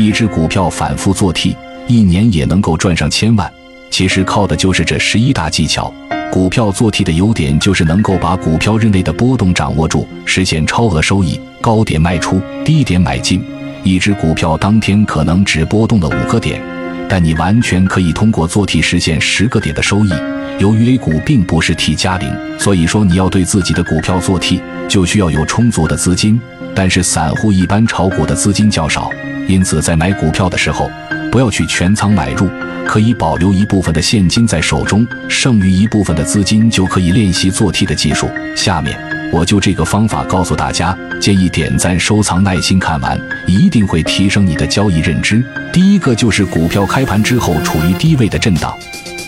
[0.00, 1.54] 一只股票反复做 T，
[1.86, 3.52] 一年也能够赚上千万。
[3.90, 5.92] 其实靠的就是这十一大技巧。
[6.32, 13.44] 股票做 T 的优点就是能够把股票日内的波动掌握住，实现超额收益，高点卖出，低点买进。
[13.82, 16.62] 一只股票当天可能只波动了五个点，
[17.06, 20.10] 但你完全可以通过做 T 实现十个点的收益。
[20.58, 26.40] 由于 A 股并不是 T 加零，所以说你要对自己的股票做 T，就需要有充足的资金。
[26.72, 29.10] 但是散户一般炒股的资金较少，
[29.50, 30.88] 因此在买股票的时候，
[31.32, 32.48] 不要去全仓买入。
[32.86, 38.28] 可以保留一部分的现金在手中，剩余一部分的资金就可以练习做 T 的技术。
[38.56, 38.98] 下面
[39.32, 45.44] 我就这个方法告诉大家，建议点赞、收藏、耐心看完，一定会提升你的交易认知。
[45.72, 48.76] 第一个就是股票开盘之后处于低位的震荡，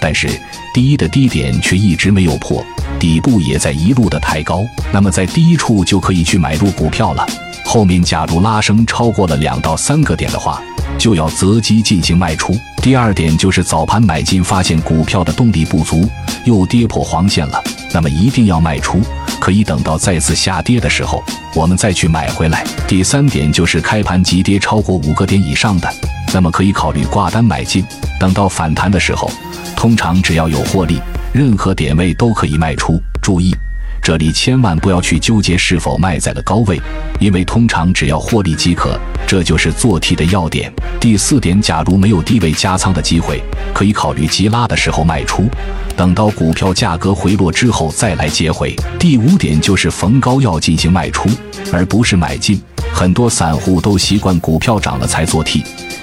[0.00, 0.28] 但是
[0.74, 2.64] 第一的低点却一直没有破，
[2.98, 7.24] 底部也在一路的抬高，那么在低处就可以去买入股票了。
[7.72, 10.60] 后面假如拉升超过了两到三个点的话，
[10.98, 12.54] 就要择机进行卖出。
[12.82, 16.06] 第二点就是早盘买进，发现股票的动力不足，
[16.44, 17.58] 又跌破黄线了，
[17.94, 19.00] 那么一定要卖出，
[19.40, 21.24] 可以等到再次下跌的时候，
[21.54, 22.62] 我们再去买回来。
[22.86, 25.90] 第三点就是开盘急跌超过五个点以上的，
[26.34, 27.82] 那么可以考虑挂单买进，
[28.20, 29.30] 等到反弹的时候，
[29.74, 31.00] 通常只要有获利，
[31.32, 33.00] 任何点位都可以卖出。
[33.22, 33.56] 注意。
[34.02, 36.80] 这里千万不要去纠结是否卖在了高位，
[37.20, 40.72] 因为通常只要获利即可，这就是做 T 的要点。
[40.98, 43.40] 第四点，假如没有低位加仓的机会，
[43.72, 45.48] 可以考虑急拉的时候卖出，
[45.96, 48.74] 等到股票价格回落之后再来接回。
[48.98, 51.28] 第五点就是逢高要进行卖出，
[51.72, 52.60] 而不是买进。
[52.92, 55.62] 很多散户都习惯股票涨了才做 T，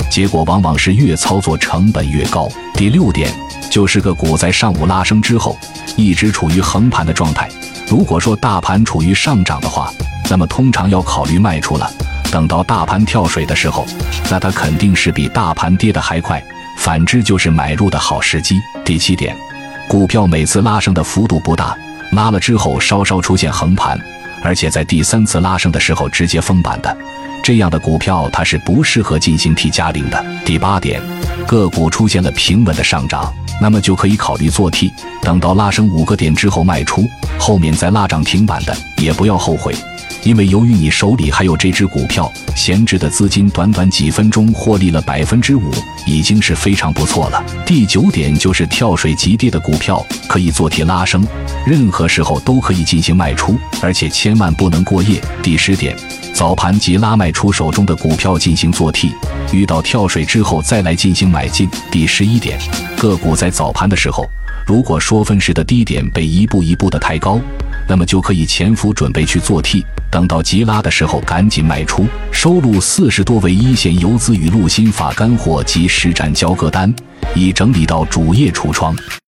[0.09, 2.47] 结果往往是越操作成本越高。
[2.75, 3.29] 第六点
[3.69, 5.57] 就是个股在上午拉升之后，
[5.97, 7.49] 一直处于横盘的状态。
[7.89, 9.91] 如果说大盘处于上涨的话，
[10.29, 11.91] 那么通常要考虑卖出了。
[12.31, 13.83] 等到大盘跳水的时候，
[14.29, 16.39] 那它肯定是比大盘跌的还快。
[16.77, 18.55] 反之就是买入的好时机。
[18.85, 19.35] 第七点，
[19.89, 21.75] 股票每次拉升的幅度不大，
[22.11, 23.99] 拉了之后稍稍出现横盘，
[24.43, 26.95] 而且在第三次拉升的时候直接封板的，
[27.43, 30.23] 这样的股票它是不适合进行 T 加零的。
[30.45, 31.01] 第八点，
[31.47, 33.33] 个股出现了平稳的上涨。
[33.61, 37.05] 那么就可以考虑做 T，等到拉升五个点之后卖出，
[37.37, 39.75] 后面再拉涨停板的也不要后悔，
[40.23, 45.71] 因为由于你手里还有这只股票，闲置的资金短短几分钟获利了百分之五，
[46.05, 47.43] 已经是非常不错了。
[47.65, 51.25] 第九点就是跳水急跌的股票可以做 T 拉升，
[51.65, 55.21] 任何时候都可以进行卖出，而且千万不能过夜。
[55.43, 55.95] 第十点。
[56.31, 59.11] 早盘即拉卖出手中的股票进行做 T，
[59.51, 61.69] 遇到跳水之后再来进行买进。
[61.91, 62.57] 第十一点，
[62.99, 64.29] 个股在早盘的时候，
[64.67, 67.39] 如果说分时的低点被一步一步的抬高，
[67.87, 72.05] 那么就可以潜伏准备去做 T，等到急拉的时候赶紧卖出。
[72.29, 76.93] 收录四十多位一线游资与陆心法干货及实战交割单，
[77.33, 78.93] 已整理到主页橱窗。